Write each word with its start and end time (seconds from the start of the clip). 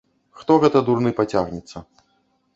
Хто 0.39 0.55
гэта 0.63 0.81
дурны 0.87 1.13
пацягнецца! 1.21 1.77